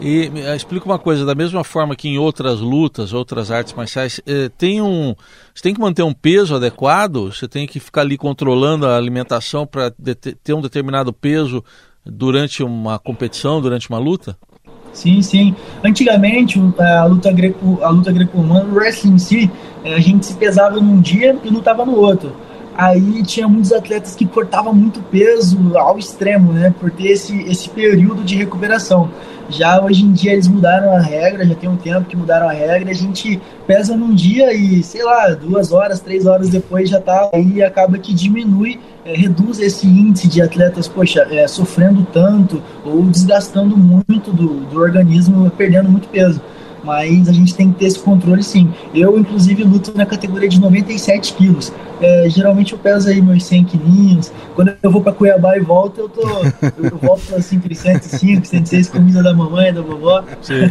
[0.00, 4.50] E explica uma coisa, da mesma forma que em outras lutas, outras artes marciais, eh,
[4.56, 5.14] tem um,
[5.54, 9.66] você tem que manter um peso adequado, você tem que ficar ali controlando a alimentação
[9.66, 9.92] para
[10.42, 11.62] ter um determinado peso
[12.10, 14.36] durante uma competição, durante uma luta?
[14.92, 15.54] Sim, sim.
[15.84, 19.50] Antigamente, a luta greco, a luta greco-romana, o wrestling em si,
[19.84, 22.32] eh, a gente se pesava num dia e lutava no outro.
[22.76, 27.68] Aí tinha muitos atletas que cortavam muito peso ao extremo, né, por ter esse, esse
[27.68, 29.10] período de recuperação.
[29.50, 32.52] Já hoje em dia eles mudaram a regra, já tem um tempo que mudaram a
[32.52, 37.00] regra, a gente pesa num dia e, sei lá, duas horas, três horas depois já
[37.00, 42.62] tá aí acaba que diminui, é, reduz esse índice de atletas, poxa, é, sofrendo tanto
[42.84, 46.40] ou desgastando muito do, do organismo, perdendo muito peso
[46.84, 48.72] mas a gente tem que ter esse controle sim.
[48.94, 51.72] Eu, inclusive, luto na categoria de 97 quilos.
[52.00, 54.32] É, geralmente eu peso aí meus 100 quilinhos.
[54.54, 56.22] Quando eu vou para Cuiabá e volto, eu tô
[56.78, 60.24] eu volto assim entre 105, 106, comida da mamãe, da vovó.
[60.40, 60.70] Sim.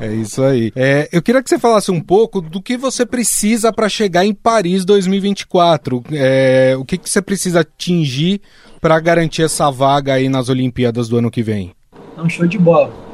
[0.00, 0.72] É isso aí.
[0.76, 4.32] É, eu queria que você falasse um pouco do que você precisa para chegar em
[4.32, 6.04] Paris 2024.
[6.12, 8.40] É, o que, que você precisa atingir
[8.80, 11.72] para garantir essa vaga aí nas Olimpíadas do ano que vem?
[12.16, 13.07] É um show de bola.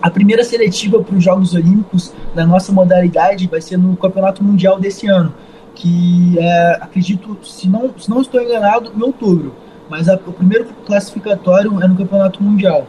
[0.00, 4.78] A primeira seletiva para os Jogos Olímpicos da nossa modalidade vai ser no Campeonato Mundial
[4.78, 5.34] desse ano,
[5.74, 9.54] que é, acredito, se não, se não estou enganado, em outubro.
[9.90, 12.86] Mas a, o primeiro classificatório é no Campeonato Mundial.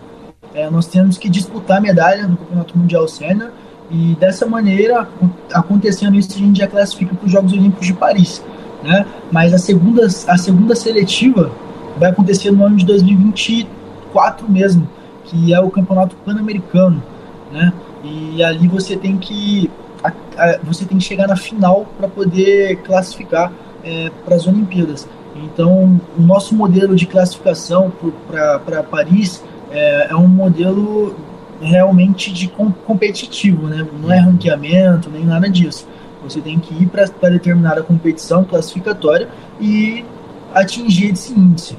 [0.54, 3.52] É, nós temos que disputar medalha no Campeonato Mundial Sênior
[3.92, 5.08] e dessa maneira,
[5.52, 8.44] acontecendo isso, a gente já classifica para os Jogos Olímpicos de Paris.
[8.84, 9.06] Né?
[9.32, 11.52] Mas a segunda, a segunda seletiva
[11.98, 14.88] vai acontecer no ano de 2024 mesmo,
[15.30, 17.02] que é o Campeonato Pan-Americano.
[17.52, 17.72] Né?
[18.04, 19.70] E ali você tem que
[20.04, 23.52] a, a, você tem que chegar na final para poder classificar
[23.84, 25.08] é, para as Olimpíadas.
[25.36, 27.92] Então, o nosso modelo de classificação
[28.28, 31.16] para Paris é, é um modelo
[31.62, 33.86] realmente de com, competitivo, né?
[34.02, 35.88] Não é ranqueamento nem nada disso.
[36.24, 40.04] Você tem que ir para determinada competição classificatória e
[40.54, 41.78] atingir esse índice.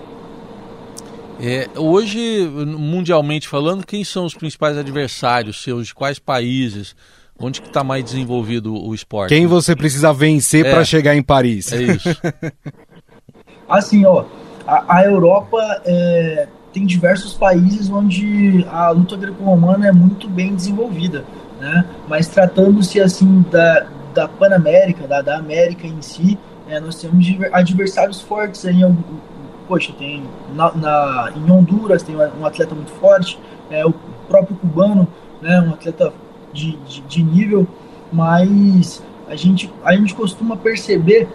[1.43, 5.89] É, hoje, mundialmente falando, quem são os principais adversários seus?
[5.89, 6.95] De quais países?
[7.39, 9.35] Onde que está mais desenvolvido o esporte?
[9.35, 11.73] Quem você precisa vencer é, para chegar em Paris?
[11.73, 12.09] É isso.
[13.67, 14.27] assim, ó,
[14.67, 21.25] a, a Europa é, tem diversos países onde a luta greco-romana é muito bem desenvolvida,
[21.59, 21.87] né?
[22.07, 28.21] Mas tratando-se assim da, da Panamérica, da, da América em si, é, nós temos adversários
[28.21, 28.85] fortes aí.
[29.71, 33.39] Poxa, tem na, na, em Honduras tem um atleta muito forte,
[33.71, 33.95] é, o
[34.27, 35.07] próprio cubano,
[35.41, 36.13] né, um atleta
[36.53, 37.69] de, de, de nível,
[38.13, 41.29] mas a gente, a gente costuma perceber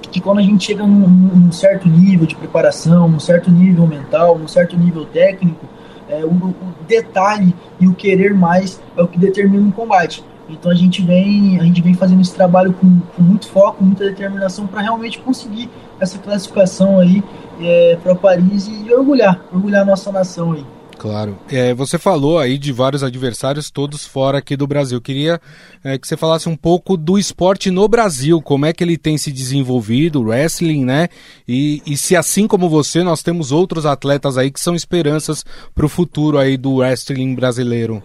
[0.00, 4.38] que quando a gente chega num, num, certo nível de preparação, num certo nível mental,
[4.38, 5.66] num certo nível técnico,
[6.08, 6.54] é, o, o,
[6.86, 10.24] detalhe e o querer mais é o que determina um combate.
[10.48, 14.04] Então a gente vem, a gente vem fazendo esse trabalho com, com muito foco, muita
[14.04, 15.68] determinação para realmente conseguir
[16.00, 17.22] essa classificação aí
[17.60, 20.64] é, para Paris e, orgulhar, orgulhar a nossa nação aí.
[20.98, 21.38] Claro.
[21.48, 25.00] É, você falou aí de vários adversários, todos fora aqui do Brasil.
[25.00, 25.40] Queria
[25.84, 29.16] é, que você falasse um pouco do esporte no Brasil, como é que ele tem
[29.16, 31.08] se desenvolvido, o wrestling, né?
[31.46, 35.86] E, e se assim como você, nós temos outros atletas aí que são esperanças para
[35.86, 38.02] o futuro aí do wrestling brasileiro.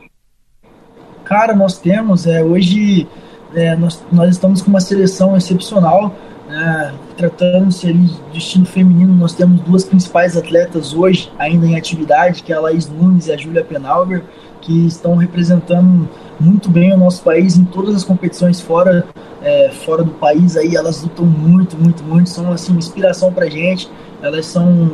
[1.26, 2.28] Cara, nós temos.
[2.28, 3.08] É, hoje
[3.56, 6.16] é, nós, nós estamos com uma seleção excepcional.
[6.54, 6.94] Né?
[7.18, 12.54] Tratando-se ali de destino feminino, nós temos duas principais atletas hoje ainda em atividade, que
[12.54, 14.24] é a Laís Nunes e a Júlia Penalver,
[14.62, 16.08] que estão representando
[16.40, 19.04] muito bem o nosso país em todas as competições fora,
[19.42, 20.56] é, fora do país.
[20.56, 23.90] Aí elas lutam muito, muito, muito, são assim inspiração para gente.
[24.22, 24.92] Elas são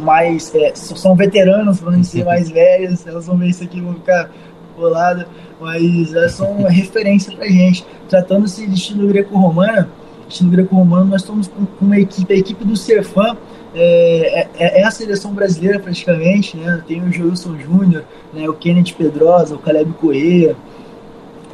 [0.00, 3.06] mais é, são veteranas, vão ser mais velhas.
[3.06, 4.32] Elas vão ver isso aqui, vão ficar
[4.76, 5.26] boladas,
[5.60, 7.86] mas elas são uma referência para gente.
[8.08, 9.88] Tratando-se de estilo greco-romana
[10.28, 13.36] estilo greco-romano, nós estamos com uma equipe, a equipe do Serfan
[13.74, 16.82] é, é, é, a seleção brasileira praticamente, né?
[16.86, 18.48] Tem o Joilson Júnior, né?
[18.48, 20.56] o Kenneth Pedrosa, o Caleb Correia,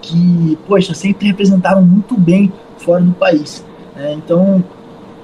[0.00, 3.64] que, poxa, sempre representaram muito bem fora do país.
[3.96, 4.14] Né?
[4.14, 4.62] Então,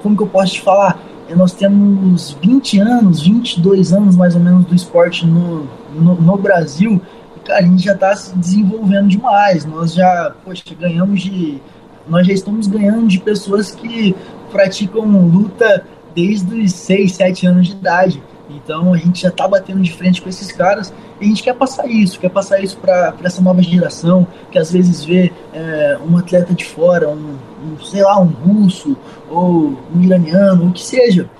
[0.02, 1.00] como que eu posso te falar?
[1.28, 6.36] É, nós temos 20 anos, 22 anos mais ou menos do esporte no, no, no
[6.36, 7.00] Brasil,
[7.36, 9.64] e, cara, a gente já está se desenvolvendo demais.
[9.64, 11.60] Nós já, poxa, ganhamos de
[12.08, 14.14] nós já estamos ganhando de pessoas que
[14.50, 18.22] praticam luta desde os 6, 7 anos de idade.
[18.48, 21.54] Então a gente já está batendo de frente com esses caras e a gente quer
[21.54, 26.16] passar isso, quer passar isso para essa nova geração que às vezes vê é, um
[26.16, 28.96] atleta de fora, um, um, sei lá, um russo
[29.28, 31.30] ou um iraniano, o que seja.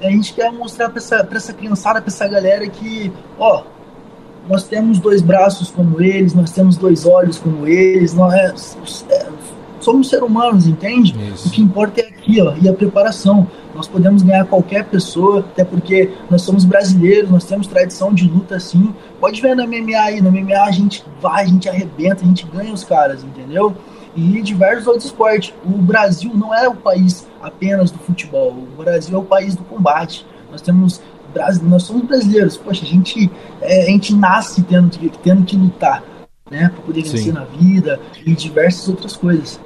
[0.00, 3.62] A gente quer mostrar para essa, essa criançada, para essa galera que, ó,
[4.48, 8.34] nós temos dois braços como eles, nós temos dois olhos como eles, nós,
[9.10, 9.26] é,
[9.80, 11.14] somos seres humanos, entende?
[11.32, 11.48] Isso.
[11.48, 13.46] O que importa é aqui, ó, e a preparação.
[13.74, 18.56] Nós podemos ganhar qualquer pessoa, até porque nós somos brasileiros, nós temos tradição de luta
[18.56, 18.94] assim.
[19.20, 22.46] Pode ver no MMA aí, no MMA a gente vai, a gente arrebenta, a gente
[22.46, 23.76] ganha os caras, entendeu?
[24.16, 25.54] E diversos outros esportes.
[25.64, 29.62] O Brasil não é o país apenas do futebol, o Brasil é o país do
[29.62, 30.26] combate.
[30.50, 31.00] Nós temos
[31.62, 34.90] nós somos brasileiros, poxa, a gente, é, a gente nasce tendo,
[35.22, 36.02] tendo que lutar,
[36.50, 37.32] né, para poder vencer Sim.
[37.32, 39.60] na vida e diversas outras coisas.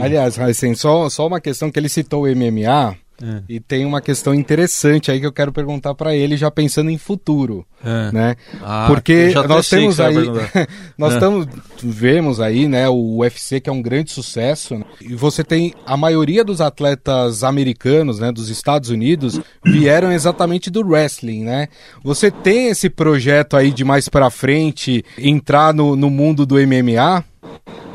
[0.00, 2.96] Aliás, Raicen, só, só uma questão que ele citou o MMA.
[3.22, 3.42] É.
[3.48, 6.98] E tem uma questão interessante aí que eu quero perguntar para ele, já pensando em
[6.98, 8.12] futuro, é.
[8.12, 8.36] né?
[8.62, 10.14] Ah, Porque nós temos aí,
[10.98, 11.46] nós estamos,
[11.82, 14.84] vemos aí, né, o UFC que é um grande sucesso, né?
[15.00, 20.86] e você tem a maioria dos atletas americanos, né, dos Estados Unidos, vieram exatamente do
[20.86, 21.68] wrestling, né?
[22.04, 27.24] Você tem esse projeto aí de mais para frente entrar no, no mundo do MMA?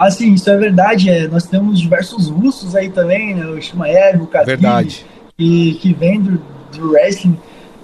[0.01, 1.09] Assim, isso é verdade.
[1.11, 3.45] É, nós temos diversos russos aí também, né?
[3.45, 5.05] O Shimaev, o Khabib.
[5.37, 6.41] Que, que vem do,
[6.75, 7.37] do wrestling.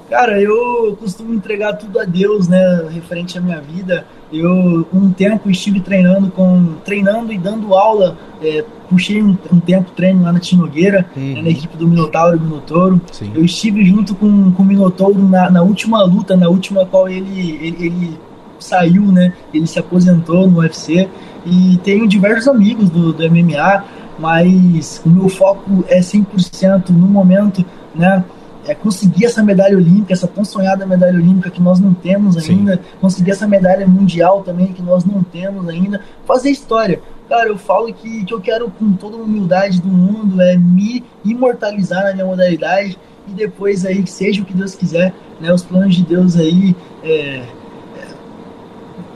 [0.09, 2.87] Cara, eu costumo entregar tudo a Deus, né?
[2.91, 4.03] Referente à minha vida.
[4.33, 8.17] Eu, um tempo, estive treinando com treinando e dando aula.
[8.41, 11.33] É, puxei um, um, tempo treino lá na Tinogueira, uhum.
[11.33, 12.99] né, na equipe do Minotauro e Minotouro.
[13.11, 13.31] Sim.
[13.35, 17.59] Eu estive junto com, com o Minotouro na, na última luta, na última qual ele,
[17.61, 18.19] ele, ele
[18.59, 19.33] saiu, né?
[19.53, 21.07] Ele se aposentou no UFC
[21.47, 23.85] e tenho diversos amigos do, do MMA,
[24.19, 28.23] mas o meu foco é 100% no momento, né?
[28.65, 32.75] É conseguir essa medalha olímpica, essa tão sonhada medalha olímpica que nós não temos ainda,
[32.75, 32.81] Sim.
[32.99, 37.01] conseguir essa medalha mundial também que nós não temos ainda, fazer história.
[37.29, 41.01] Cara, eu falo que, que eu quero, com toda a humildade do mundo, é me
[41.23, 45.53] imortalizar na minha modalidade e depois aí, seja o que Deus quiser, né?
[45.53, 47.43] Os planos de Deus aí, é,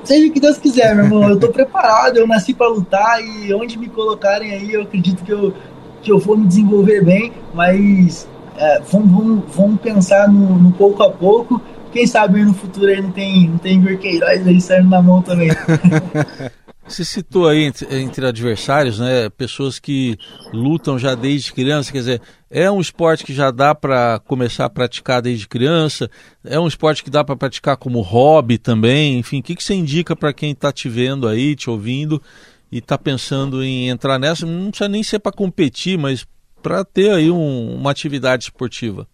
[0.03, 1.29] seja o que Deus quiser, meu irmão.
[1.29, 5.31] Eu tô preparado, eu nasci para lutar e onde me colocarem aí, eu acredito que
[5.31, 5.53] eu,
[6.01, 11.03] que eu vou me desenvolver bem, mas é, vamos, vamos, vamos pensar no, no, pouco
[11.03, 11.61] a pouco.
[11.91, 15.49] Quem sabe no futuro aí não tem, não tem Queiroz aí saindo na mão também.
[16.91, 20.17] Você citou aí entre, entre, adversários, né, pessoas que
[20.51, 24.69] lutam já desde criança, quer dizer, é um esporte que já dá para começar a
[24.69, 26.11] praticar desde criança,
[26.43, 29.73] é um esporte que dá para praticar como hobby também, enfim, o que, que você
[29.73, 32.21] indica para quem está te vendo aí, te ouvindo
[32.69, 34.45] e está pensando em entrar nessa?
[34.45, 36.27] Não precisa nem ser para competir, mas
[36.61, 39.07] para ter aí um, uma atividade esportiva.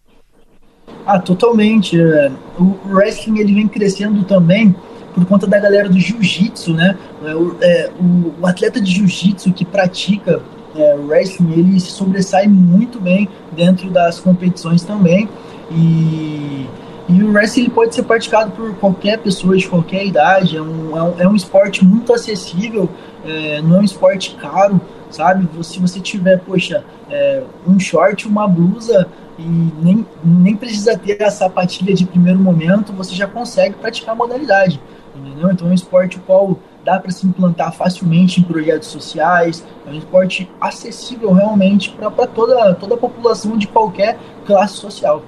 [1.06, 1.98] Ah, totalmente.
[2.00, 4.74] É, o wrestling ele vem crescendo também
[5.18, 6.96] por conta da galera do jiu-jitsu, né?
[7.24, 10.40] É, o, é, o, o, atleta de jiu-jitsu que pratica
[10.76, 15.28] é, wrestling, ele se sobressai muito bem dentro das competições também.
[15.70, 16.66] E,
[17.08, 20.56] e o wrestling pode ser praticado por qualquer pessoa de qualquer idade.
[20.56, 22.88] É um, é um, é um esporte muito acessível,
[23.24, 25.48] é, não é um esporte caro, sabe?
[25.64, 31.30] Se você tiver, poxa, é, um short, uma blusa e nem, nem precisa ter a
[31.30, 34.80] sapatilha de primeiro momento, você já consegue praticar a modalidade
[35.18, 35.50] entendeu?
[35.50, 39.98] Então é um esporte qual dá para se implantar facilmente em projetos sociais, é um
[39.98, 45.22] esporte acessível realmente para toda, toda a população de qualquer classe social.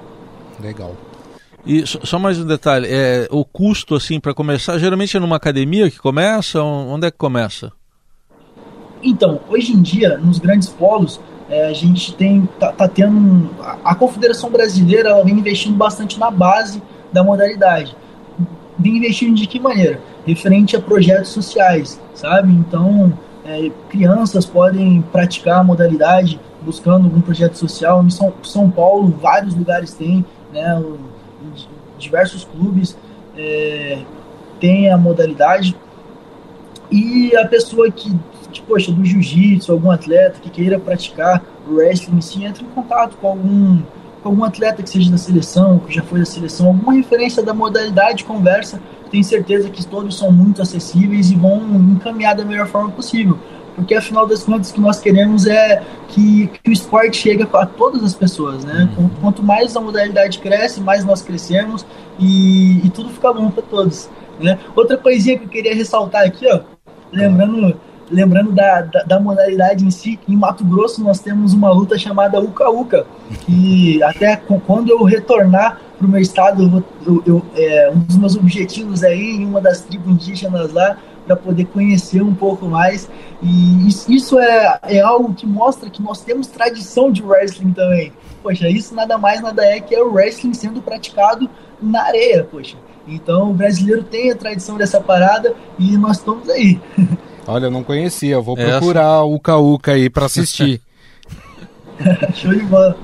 [0.59, 0.95] Legal.
[1.65, 5.91] E só mais um detalhe, é, o custo assim para começar, geralmente é numa academia
[5.91, 7.71] que começa, onde é que começa?
[9.03, 11.19] Então, hoje em dia, nos grandes polos,
[11.51, 16.19] é, a gente tem tá, tá tendo a, a Confederação Brasileira ela vem investindo bastante
[16.19, 17.95] na base da modalidade
[18.81, 20.01] vem investindo de que maneira?
[20.25, 22.51] Referente a projetos sociais, sabe?
[22.51, 23.13] Então,
[23.45, 28.03] é, crianças podem praticar a modalidade buscando algum projeto social.
[28.03, 30.81] Em São, São Paulo, vários lugares têm, né?
[31.97, 32.97] Diversos clubes
[33.37, 33.99] é,
[34.59, 35.75] têm a modalidade.
[36.91, 38.11] E a pessoa que,
[38.51, 43.17] que poxa, do jiu-jitsu, algum atleta que queira praticar o wrestling, sim, entra em contato
[43.17, 43.81] com algum
[44.23, 48.23] algum atleta que seja da seleção, que já foi da seleção, alguma referência da modalidade,
[48.23, 48.79] conversa.
[49.09, 51.59] Tenho certeza que todos são muito acessíveis e vão
[51.91, 53.37] encaminhar da melhor forma possível.
[53.75, 57.65] Porque afinal das contas, o que nós queremos é que, que o esporte chegue a
[57.65, 58.89] todas as pessoas, né?
[58.97, 59.09] Uhum.
[59.21, 61.85] Quanto mais a modalidade cresce, mais nós crescemos
[62.19, 64.09] e, e tudo fica bom para todos.
[64.39, 64.57] Né?
[64.75, 66.61] Outra coisinha que eu queria ressaltar aqui, ó,
[67.11, 67.75] lembrando
[68.11, 72.39] lembrando da, da, da, modalidade em si, em Mato Grosso nós temos uma luta chamada
[72.39, 73.05] Uca Uca,
[73.45, 78.35] que até quando eu retornar para o meu estado, eu, eu, é, um dos meus
[78.35, 83.09] objetivos é ir em uma das tribos indígenas lá, para poder conhecer um pouco mais.
[83.41, 88.11] E isso, isso é, é algo que mostra que nós temos tradição de wrestling também.
[88.41, 91.49] Poxa, isso nada mais nada é que é o wrestling sendo praticado
[91.81, 92.75] na areia, poxa.
[93.07, 96.79] Então o brasileiro tem a tradição dessa parada e nós estamos aí.
[97.47, 98.77] Olha, eu não conhecia, eu vou Essa.
[98.77, 100.81] procurar o Uca Uca aí para assistir.
[102.35, 102.97] Show de bola.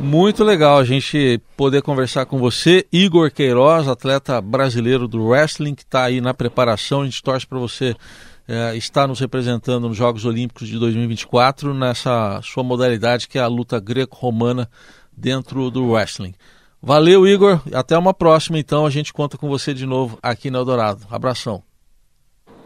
[0.00, 5.82] Muito legal a gente poder conversar com você, Igor Queiroz, atleta brasileiro do wrestling, que
[5.82, 7.02] está aí na preparação.
[7.02, 7.94] A gente torce para você
[8.48, 13.46] é, estar nos representando nos Jogos Olímpicos de 2024 nessa sua modalidade que é a
[13.46, 14.70] luta greco-romana
[15.14, 16.34] dentro do wrestling.
[16.82, 17.60] Valeu, Igor.
[17.72, 18.86] Até uma próxima, então.
[18.86, 21.06] A gente conta com você de novo aqui no Eldorado.
[21.10, 21.62] Abração.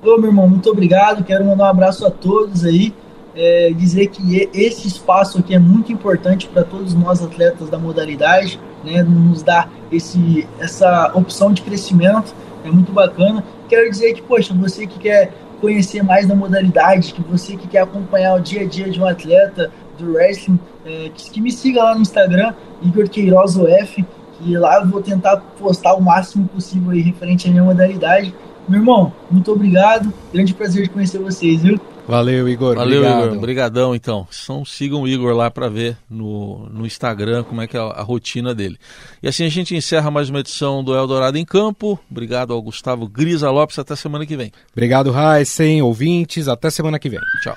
[0.03, 1.25] Ô, meu irmão, muito obrigado.
[1.25, 2.95] Quero mandar um abraço a todos aí.
[3.35, 8.61] é, dizer que esse espaço aqui é muito importante para todos nós atletas da modalidade,
[8.85, 12.35] né, nos dá esse, essa opção de crescimento,
[12.65, 13.45] é muito bacana.
[13.69, 17.81] Quero dizer que, poxa, você que quer conhecer mais da modalidade, que você que quer
[17.81, 21.83] acompanhar o dia a dia de um atleta do wrestling, é, que, que, me siga
[21.83, 24.05] lá no Instagram, Igor Queiroz OF,
[24.39, 28.35] que lá eu vou tentar postar o máximo possível aí referente à minha modalidade.
[28.69, 31.79] Meu irmão, muito obrigado, grande prazer de conhecer vocês, viu?
[32.07, 32.77] Valeu, Igor.
[32.77, 33.25] Valeu, Obrigado.
[33.27, 33.39] Igor.
[33.39, 34.27] Obrigadão, então.
[34.43, 37.85] Então sigam o Igor lá para ver no, no Instagram como é que é a,
[37.85, 38.79] a, rotina dele.
[39.23, 41.99] E assim a gente encerra mais uma edição do Eldorado em Campo.
[42.11, 43.79] Obrigado ao Gustavo Grisa Lopes.
[43.79, 44.53] Até semana que vem.
[44.73, 46.47] Obrigado, Raíssen, ouvintes.
[46.47, 47.21] Até semana que vem.
[47.43, 47.57] Tchau.